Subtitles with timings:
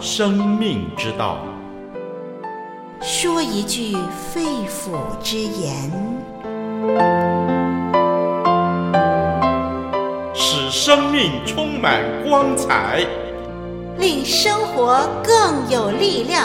[0.00, 1.38] 生命之道，
[3.00, 3.96] 说一句
[4.32, 5.90] 肺腑之言，
[10.34, 13.04] 使生命充满光彩，
[13.98, 16.44] 令生活更有力量。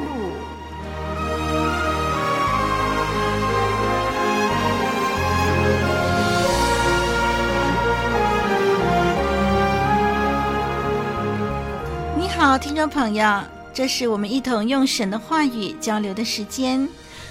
[12.43, 16.89] 好，听众朋友，这是我们一同用神的话语交流的时间。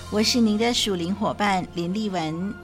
[0.09, 2.55] 我是您的属灵伙伴林丽文，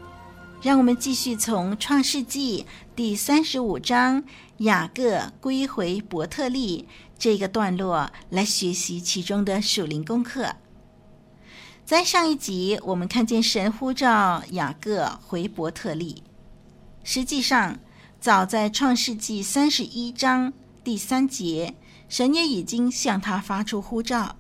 [0.63, 4.23] 让我们继续从创世纪第三十五章
[4.59, 6.87] 雅各归回伯特利
[7.19, 10.55] 这个段落来学习其中的属灵功课。
[11.85, 16.23] 在上一集，我们看见神呼召雅各回伯特利，
[17.03, 17.81] 实际上
[18.21, 20.53] 早在创世纪三十一章
[20.85, 21.75] 第三节。
[22.09, 24.37] 神也已经向他发出呼召，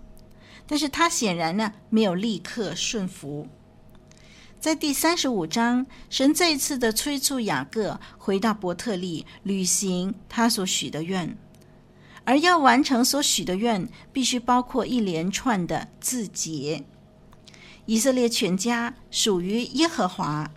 [0.66, 3.48] 但是他显然呢没有立刻顺服。
[4.58, 11.36] 在第三十五章，神再一次的催促雅各回到伯特利履行他所许的愿，
[12.24, 16.84] 而要完成所许的愿，必须包括一连串的自洁。
[17.84, 20.50] 以色列全家属于耶和华，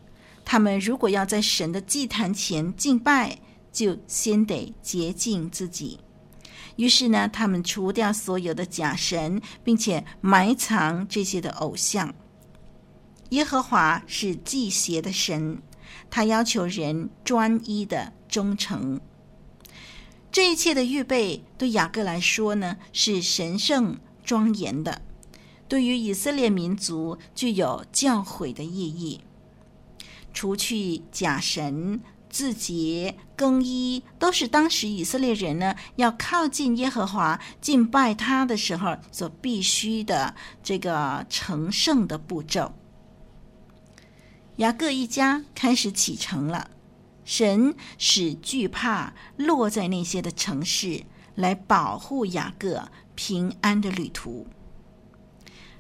[0.44, 3.38] 他们如果要在神的祭坛前敬拜，
[3.72, 6.00] 就先得洁净自己。
[6.80, 12.16] 于是呢，他们除掉所有的假神，并且埋藏这些的偶像。
[13.32, 15.62] 耶和华是忌邪的神，
[16.10, 19.02] 他要求人专一的忠诚。
[20.32, 25.02] 这一切的预备对雅各来说呢，是神圣庄严的，
[25.68, 29.20] 对于以色列民族具有教诲的意义。
[30.34, 32.00] 除去假神。
[32.30, 42.74] 自洁、更衣，都是当时以色列人呢要靠近耶和华、敬拜他的时候所必须的这个成圣的步骤。
[44.58, 46.70] 雅各一家开始启程了，
[47.26, 51.04] 神使惧怕落在那些的城市，
[51.36, 54.46] 来保护雅各平安的旅途。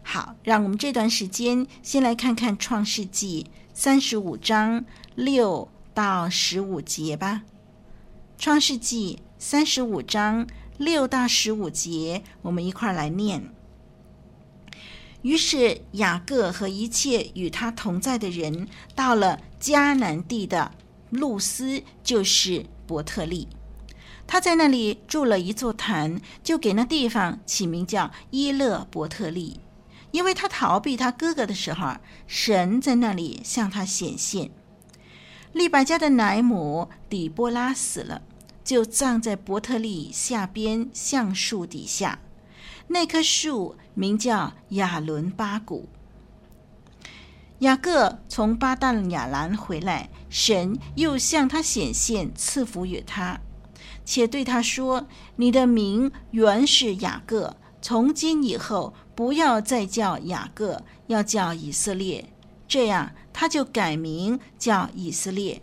[0.01, 5.69] 好，让我们这段时间先来看看创世纪三十五章六。
[5.93, 7.43] 到十五节吧，
[8.41, 13.53] 《创世纪》三十五章六到十五节，我们一块儿来念。
[15.21, 20.71] 于是雅各和一切与他同在的人，到了迦南地的
[21.09, 23.49] 路斯，就是伯特利。
[24.25, 29.59] 他在那里筑了一座坛，就给那地方起名叫伊勒伯特利，
[30.11, 34.51] 因为他逃避他哥哥的时候，神在那里向他显现。
[35.51, 38.21] 利百加的奶母底波拉死了，
[38.63, 42.19] 就葬在伯特利下边橡树底下。
[42.87, 45.89] 那棵树名叫亚伦巴谷。
[47.59, 53.41] 雅各从巴旦亚兰回来，神又向他显现，赐福与他，
[54.05, 62.29] 且对他说：“你的名原是雅各，从今以后不要再叫雅各，要叫以色列。”
[62.65, 65.61] 这样，他就改名叫以色列。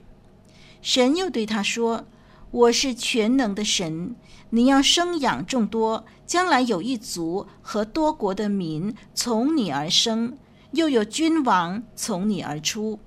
[0.81, 2.07] 神又对他说
[2.51, 4.17] ：“我是全能的神，
[4.49, 10.39] 你要生养众多，将来有一族和多国的民从你而生，
[10.71, 12.99] 又有君王从你而出。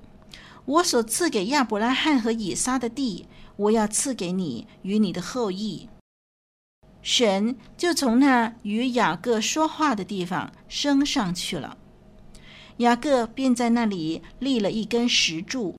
[0.65, 3.25] 我所赐给亚伯拉罕和以撒的地，
[3.55, 5.89] 我要赐给你与你的后裔。”
[7.01, 11.75] 神就从那与雅各说话的地方升上去了。
[12.79, 15.75] 雅各便在那里立了一根石柱，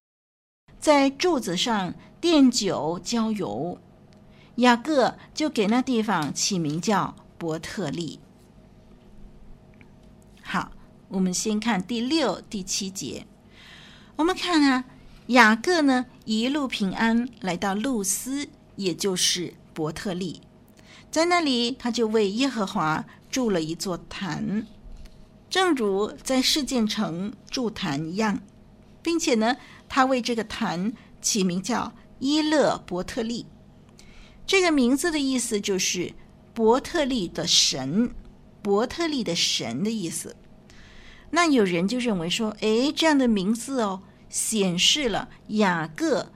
[0.79, 3.79] 在柱子上奠酒浇油。
[4.57, 8.21] 雅各就给那地方起名叫伯特利。
[10.43, 10.73] 好，
[11.09, 13.27] 我们先看第六、第七节。
[14.17, 14.85] 我们看啊，
[15.29, 20.43] 雅各呢一路平安来到路斯，也就是伯特利，
[21.11, 24.67] 在那里他就为耶和华筑了一座坛，
[25.51, 28.41] 正如在世界城筑坛一样，
[29.03, 29.57] 并且呢，
[29.89, 33.45] 他为这个坛起名叫伊勒伯特利。
[34.47, 36.15] 这个名字的意思就是
[36.55, 38.15] 伯特利的神，
[38.63, 40.37] 伯特利的神的意思。
[41.31, 46.33] 那有人就认为说，哎，这样的名字哦，显示了雅各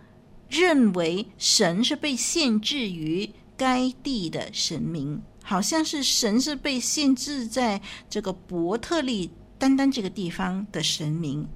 [0.48, 7.80] 认为神是被限制于该地的神明，好像是神是被限制在
[8.10, 11.46] 这个伯特利单单这个地方的神明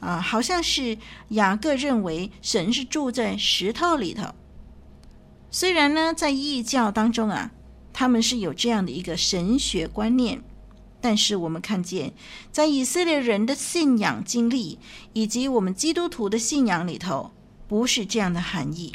[0.00, 0.96] 啊，好像是
[1.30, 4.32] 雅各认为神是住在石头里头。
[5.50, 7.50] 虽然呢，在异教当中啊，
[7.92, 10.42] 他们是有这样的一个神学观念，
[11.00, 12.14] 但是我们看见，
[12.50, 14.78] 在以色列人的信仰经历
[15.12, 17.32] 以及我们基督徒的信仰里头，
[17.68, 18.94] 不是这样的含义。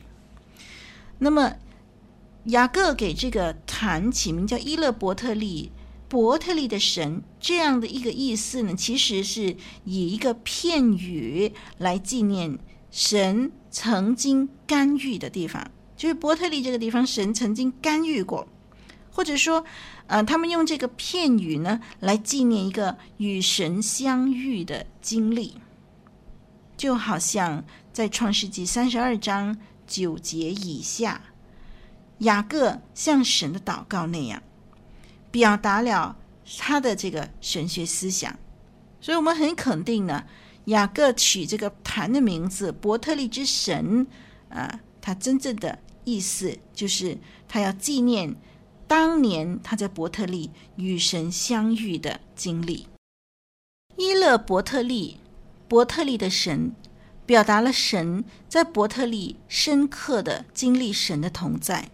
[1.19, 1.53] 那么，
[2.47, 5.71] 雅各给这个坛起名叫伊勒伯特利，
[6.07, 12.57] 伯特利的神这样的一个意思呢，其实是以一个片语来纪念
[12.89, 15.69] 神曾经干预的地方。
[15.97, 18.47] 就是伯特利这个地方，神曾经干预过，
[19.11, 19.65] 或者说，
[20.05, 25.55] 呃，他们用这个片语呢来纪念一个与神相遇的经历，
[26.77, 31.19] 就好像在创世纪三十二章九节以下，
[32.19, 34.41] 雅各向神的祷告那样，
[35.31, 36.17] 表达了
[36.57, 38.37] 他的这个神学思想，
[39.01, 40.25] 所以我们很肯定呢，
[40.65, 44.07] 雅各取这个坛的名字“伯特利之神”，
[44.49, 45.79] 啊、他真正的。
[46.09, 47.17] 意思就是
[47.49, 48.33] 他要纪念
[48.87, 52.87] 当年他在伯特利与神相遇的经历。
[53.97, 55.17] 伊勒伯特利，
[55.67, 56.71] 伯特利的神，
[57.25, 61.89] 表达了神在伯特利深刻的经历神的同在，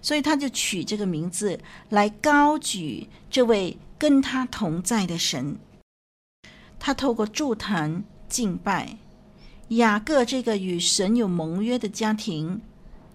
[0.00, 5.58] 所以他就取这个名字来高举这位跟他同在的神。
[6.78, 8.98] 他透过筑坛敬拜
[9.68, 12.60] 雅各这个与神有盟约的家庭。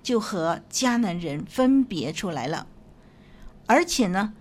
[0.04, 2.68] 就和迦南人分别出来了，
[3.68, 4.34] 而且呢，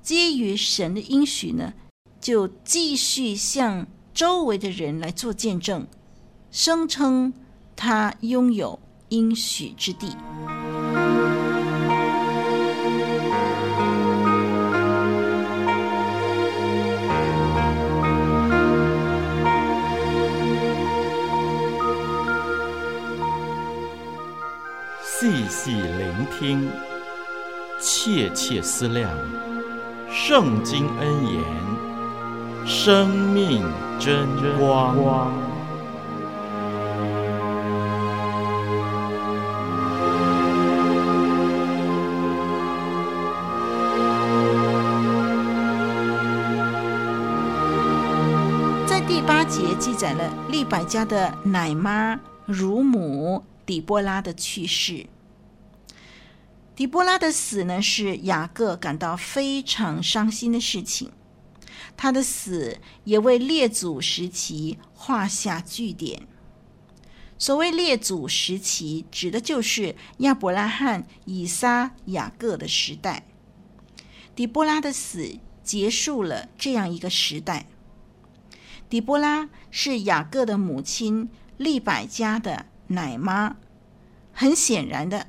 [0.00, 1.74] 基于神的应许呢，
[2.20, 5.88] 就继续向周围的人来做见证，
[6.52, 7.34] 声称
[7.74, 10.16] 他拥有应许之地。
[26.48, 26.66] 听，
[27.78, 29.10] 切切思量，
[30.10, 31.44] 圣经恩言，
[32.66, 33.62] 生命
[34.00, 34.26] 真
[34.58, 35.30] 光。
[48.86, 53.44] 在第八节记载了利百家的奶妈乳母。
[53.68, 55.04] 底波拉的去世，
[56.78, 61.10] 底波拉的死呢，是雅各感到非常伤心的事情。
[61.96, 66.28] 他的死也为列祖时期画下句点。
[67.36, 73.26] 所谓列祖时期，指的就是亚伯拉罕、以撒、雅各的时代。
[74.36, 77.66] 底波拉的死结束了这样一个时代。
[78.88, 83.56] 底波拉是雅各的母亲利百加的奶妈，
[84.32, 85.26] 很显然的，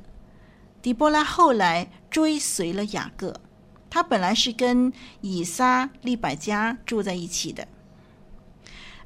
[0.82, 3.40] 底波拉后来追随了雅各。
[3.90, 7.68] 他本来是跟以撒、利百加住在一起的。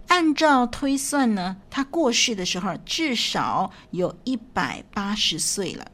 [0.08, 5.92] 按照推算呢，他过世的时候至少有一百八十岁了。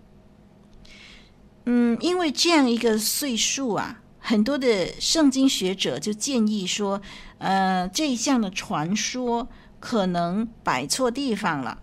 [1.65, 6.99] 嗯，因为这样一个岁数啊，很多的圣经学者就建议说，
[7.37, 9.47] 呃，这一项的传说
[9.79, 11.79] 可能摆错地方了。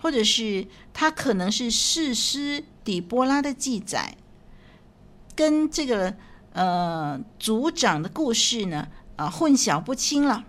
[0.00, 4.16] 或者是他可能是士师底波拉的记载，
[5.34, 6.14] 跟这个
[6.52, 10.44] 呃族长的故事呢啊、混淆不清了。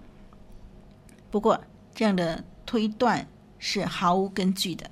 [1.32, 1.62] 不过
[1.94, 3.28] 这样的推断
[3.58, 4.92] 是毫无根据的，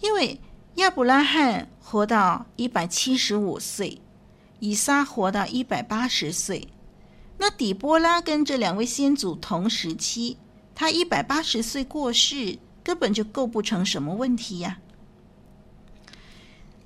[0.00, 0.40] 因为
[0.76, 4.00] 亚伯拉罕活到一百七十五岁，
[4.60, 6.68] 以撒活到一百八十岁，
[7.38, 10.38] 那底波拉跟这两位先祖同时期，
[10.74, 12.58] 他一百八十岁过世。
[12.84, 14.78] 根本就构不成什么问题呀。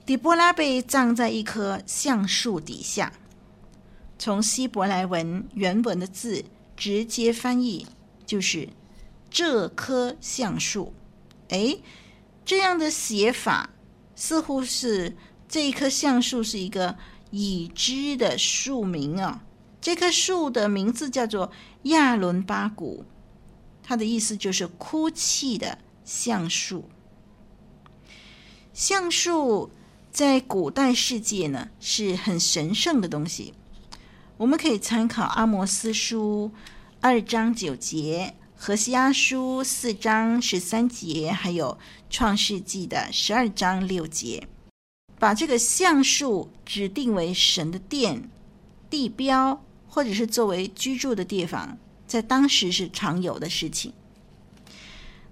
[0.08, 3.12] 底波拉被葬在一棵橡树底下。
[4.18, 7.86] 从希伯来文原文的字直接翻译
[8.24, 8.70] 就是
[9.28, 10.94] 这棵橡树。
[11.50, 11.76] 哎，
[12.42, 13.68] 这样的写法
[14.16, 15.14] 似乎是
[15.46, 16.96] 这一棵橡树是一个
[17.30, 19.44] 已知的树名啊。
[19.78, 23.04] 这棵树的名字叫做亚伦巴谷，
[23.82, 26.88] 它的意思就是哭泣的橡树。
[28.72, 29.70] 橡树
[30.10, 33.54] 在古代世界呢是很神圣的东西，
[34.36, 36.50] 我们可以参考阿摩斯书
[37.00, 38.34] 二章九节。
[38.60, 41.78] 何西阿书四章十三节，还有
[42.10, 44.48] 创世纪的十二章六节，
[45.16, 48.28] 把这个橡树指定为神的殿、
[48.90, 53.92] 地标，或者是作为居住的地方，在当时是常有的事情。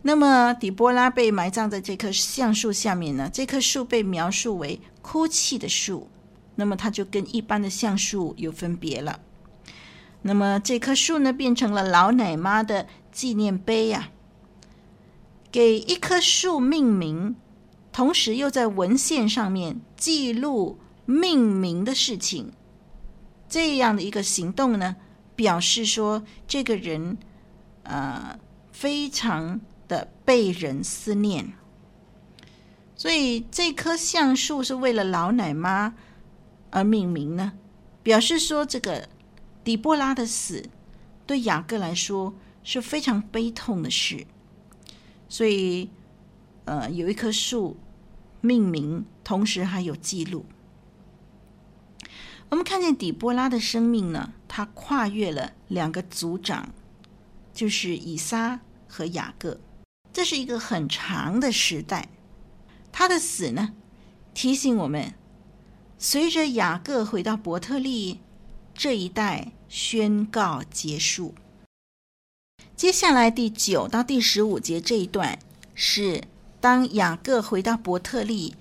[0.07, 3.29] 那么，底波拉被埋葬在这棵橡树下面呢？
[3.33, 6.09] 这棵树被描述为哭泣的树，
[6.55, 9.19] 那么它就跟一般的橡树有分别了。
[10.23, 12.87] 那么这棵树呢，变成了老奶妈的。
[13.11, 14.11] 纪念碑呀、
[15.51, 17.35] 给一棵树命名，
[17.91, 22.53] 同时又在文献上面记录命名的事情，
[23.49, 24.97] 这样的一个行动呢，
[25.35, 27.17] 表示说这个人
[27.85, 28.39] 呃
[28.71, 31.53] 非常的被人思念，
[32.95, 35.95] 所以这棵橡树是为了老奶妈
[36.71, 37.53] 而命名呢，
[38.03, 39.09] 表示说这个
[39.63, 40.69] 底波拉的死
[41.27, 42.35] 对雅各来说。
[42.69, 44.27] 是非常悲痛的事，
[45.29, 45.89] 所以，
[46.65, 47.77] 呃，有一棵树
[48.41, 50.45] 命名，同时还有记录。
[52.49, 56.71] 我们看见底波拉的生命呢，他跨越了两个族长，
[57.55, 59.61] 就是以撒和雅各，
[60.17, 62.09] 这是一个很长的时代。
[62.91, 63.75] 他的死呢，
[64.33, 65.13] 提醒我们，
[65.99, 68.23] 随着雅各回到伯特利，
[68.73, 71.35] 这一代宣告结束。
[72.75, 75.39] 接下来第九到第十五节这一段
[75.75, 76.25] 是
[76.63, 78.55] 当雅各回到伯特利，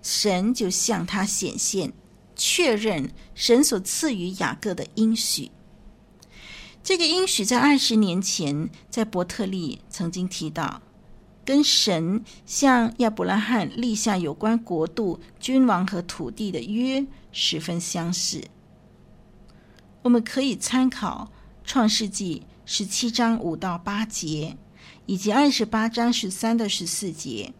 [0.00, 1.92] 神就向他显现，
[2.34, 5.50] 确认神所赐予雅各的应许。
[6.82, 10.80] 这个应许在二十年前在伯特利曾经提到，
[11.44, 18.44] 跟神向亚伯拉罕立下有关国度、君王和土地的约十分相似。
[20.02, 21.30] 我们可以参考
[21.64, 22.42] 创世纪。
[22.66, 24.56] 十七章五到八节，
[25.04, 27.52] 以及二十八章十三到十四节，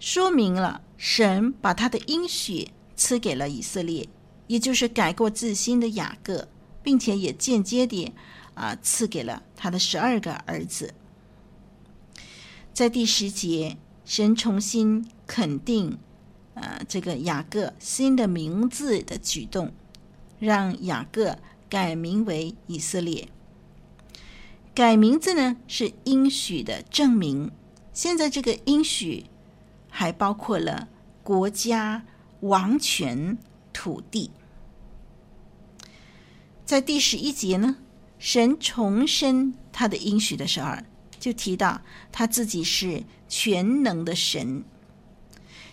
[0.00, 4.08] 说明了神把他的应许赐给了以色列，
[4.48, 6.48] 也就是改过自新的雅各，
[6.82, 8.12] 并且也间接地
[8.54, 10.92] 啊赐给了他的十二个儿子。
[12.74, 15.96] 在第十节，神重新肯定
[16.54, 19.72] 呃这个雅各新的名字的举动，
[20.40, 21.38] 让雅各
[21.68, 23.28] 改名为以色列。
[24.74, 27.52] 改名字呢，是应许的证明。
[27.92, 29.26] 现在这个应许
[29.88, 30.88] 还包括了
[31.22, 32.04] 国家、
[32.40, 33.38] 王权、
[33.72, 34.32] 土地。
[36.64, 37.76] 在第十一节呢，
[38.18, 40.72] 神重申他的应许的时候，
[41.24, 41.80] 就提到
[42.12, 44.62] 他自己是全能的神。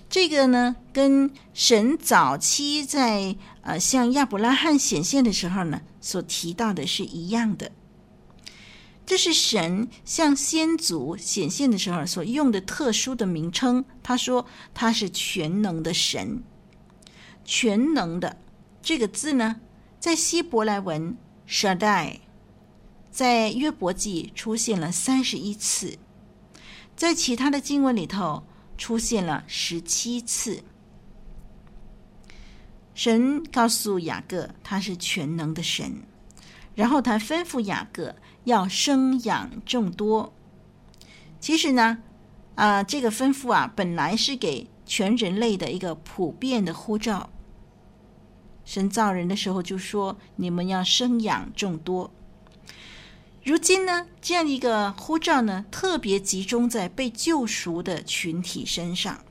[0.10, 7.70] 这个呢，跟神早期在呃向亚伯拉罕显现的时候呢，所提到的是一样的。
[9.06, 13.84] 这是神向先祖显现的时候所用的特殊的名称。
[14.02, 16.42] 他说他是全能的神，
[17.44, 18.38] 全能的
[18.82, 19.58] 这个字呢，
[20.00, 22.20] 在希伯来文 Shaddai，
[23.12, 26.00] 在约伯记出现了三十一次，
[26.96, 28.44] 在其他的经文里头
[28.78, 30.64] 出现了十七次。
[32.96, 36.04] 神告诉雅各他是全能的神，
[36.74, 38.16] 然后他吩咐雅各。
[38.44, 40.34] 要生养众多。
[41.40, 42.00] 其实呢，
[42.56, 47.30] 啊、这个吩咐啊，本来是给全人类的一个普遍的呼召。
[48.66, 52.12] 神造人的时候就说：“你们要生养众多。”
[53.44, 59.24] 如今呢，这样一个呼召呢，特别集中在被救赎的群体身上。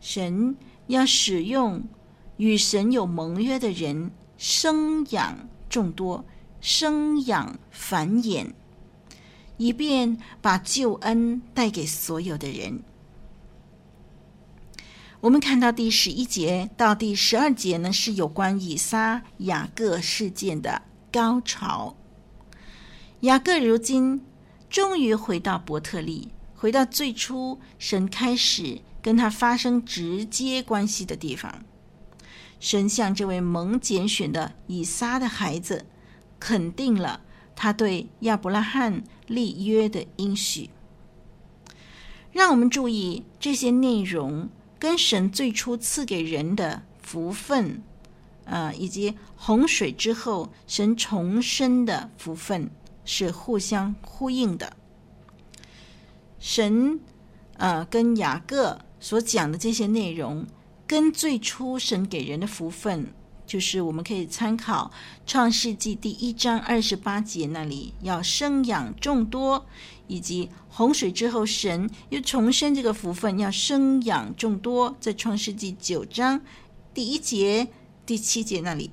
[0.00, 0.56] 神
[0.88, 1.84] 要使用
[2.36, 6.24] 与神有盟约的人生养众多。
[6.64, 8.52] 生养繁衍，
[9.56, 12.84] 以便把救恩带给所有的人。
[15.22, 21.96] 我们看到第十一节到第十二节呢，是有关以撒雅各事件的高潮。
[23.22, 24.20] 雅各如今
[24.68, 31.64] 终于回到伯特利，回到最初神开始跟他发生直接关系的地方。
[32.58, 35.86] 神向这位蒙拣选的以撒的孩子。
[36.40, 37.20] 肯定了
[37.54, 40.70] 他对亚伯拉罕立约的应许。
[42.32, 44.48] 让我们注意这些内容
[44.80, 47.84] 跟神最初赐给人的福分，
[48.44, 52.68] 啊，以及洪水之后神重生的福分
[53.04, 54.76] 是互相呼应的。
[56.38, 57.00] 神，
[57.56, 60.46] 呃，跟雅各所讲的这些内容，
[60.86, 63.12] 跟最初神给人的福分，
[63.46, 64.90] 就是我们可以参考
[65.30, 69.66] 《创世纪》第一章二十八节那里要生养众多。
[70.08, 74.94] 以及洪水之后，神又重申这个福分，要生养众多。
[75.00, 76.42] 在创世纪九章
[76.92, 77.68] 第一节、
[78.04, 78.90] 第七节那里，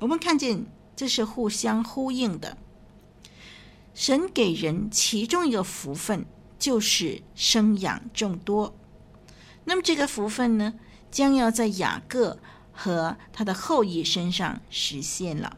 [0.00, 2.58] 我们看见这是互相呼应的。
[3.94, 6.24] 神给人其中一个福分，
[6.58, 8.74] 就是生养众多。
[9.64, 10.74] 那么这个福分呢，
[11.10, 12.38] 将要在雅各
[12.72, 15.56] 和他的后裔身上实现了。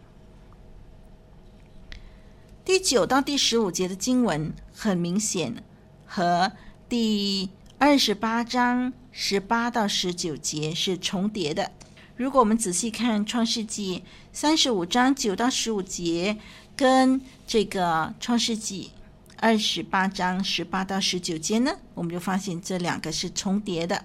[2.64, 5.62] 第九到第十五节的经文很明显
[6.06, 6.52] 和
[6.88, 11.72] 第二十八章十八到十九节是重叠的。
[12.16, 14.00] 如果我们仔细看《创世纪》
[14.32, 16.38] 三十五章九到十五节，
[16.76, 17.82] 跟这个
[18.20, 18.90] 《创世纪》
[19.38, 24.04] 二十八章十八到十九节呢，我们就发现这两个是重叠的。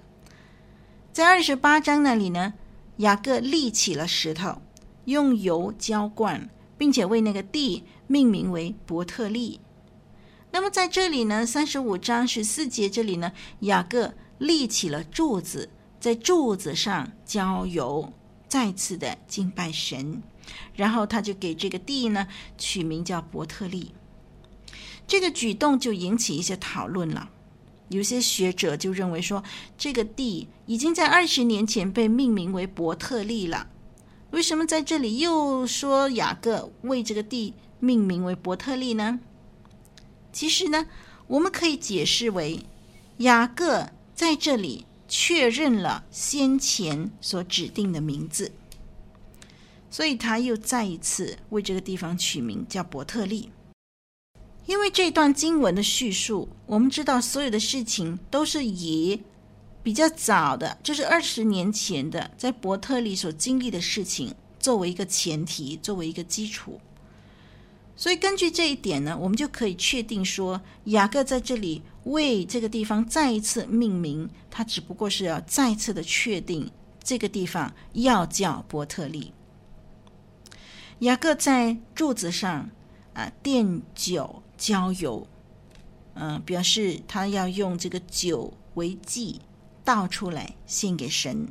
[1.11, 2.53] 在二十八章那里呢，
[2.97, 4.61] 雅各立起了石头，
[5.05, 7.83] 用油浇灌，并且为那个地。
[8.11, 9.59] 命名为伯特利。
[10.49, 18.11] 那么在这里呢，三十五章十四节这里呢，雅各立起了柱子，在柱子上浇油，
[18.47, 20.23] 再次的敬拜神。
[20.75, 22.27] 然后他就给这个地呢
[22.57, 23.91] 取名叫伯特利。
[25.07, 27.29] 这个举动就引起一些讨论了。
[27.89, 29.43] 有些学者就认为说，
[29.75, 33.67] 这个地已经在二十年前被命名为伯特利了。
[34.29, 39.19] 为什么在这里又说雅各为这个地命名为伯特利呢？
[40.31, 40.85] 其实呢，
[41.25, 42.63] 我们可以解释为
[43.17, 48.51] 雅各在这里确认了先前所指定的名字，
[49.89, 53.51] 所以他又再一次为这个地方取名叫伯特利。
[54.65, 59.19] 因为这段经文的叙述，我们知道所有的事情都是以
[59.81, 66.79] 比较早的，就是二十年前的，在伯特利所经历的事情作为一个前提，作为一个基础。
[67.95, 76.69] 所以根据这一点呢，我们就可以确定说，雅各在这里为这个地方再一次命名，他只不过是要再次的确定
[77.03, 79.33] 这个地方要叫伯特利。
[80.99, 82.69] 雅各在柱子上
[83.13, 85.27] 啊奠酒浇油，
[86.15, 89.39] 嗯、表示他要用这个酒为祭
[89.85, 91.47] 倒出来献给神，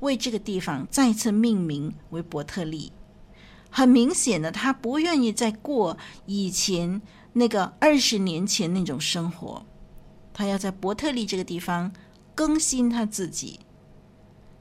[0.00, 2.92] 为这个地方再次命名为伯特利。
[3.70, 7.00] 很明显的，他不愿意再过以前
[7.34, 9.64] 那个二十年前那种生活，
[10.32, 11.92] 他要在伯特利这个地方
[12.34, 13.60] 更新他自己。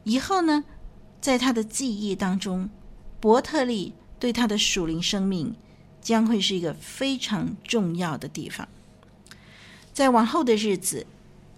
[0.04, 0.64] 以后呢，
[1.20, 2.70] 在他的记忆当中，
[3.20, 5.56] 伯特利对他的属灵生命
[6.02, 8.68] 将会是一个非常重要的地方。
[9.94, 11.06] 在往后的日子，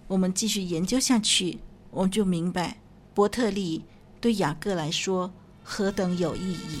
[0.08, 1.58] 我们继续研究下去，
[1.90, 2.78] 我们就明白
[3.14, 3.84] 伯特利
[4.20, 6.80] 对雅各来说何等有意义。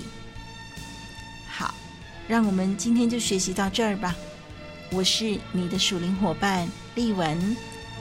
[1.48, 1.74] 好
[2.26, 4.16] 让我们今天就学习到这儿吧。
[4.92, 7.56] 我是你的属灵伙伴丽文，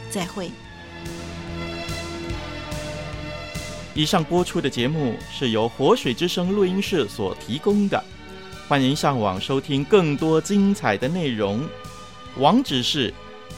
[0.10, 0.52] 再会。
[4.00, 8.02] 以上播出的节目是由活水之声录音室所提供的，
[8.66, 11.68] 欢迎上网收听更多精彩的内容。
[12.38, 13.14] 网址是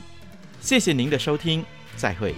[0.60, 1.64] 谢谢您的收听，
[1.96, 2.34] 再会。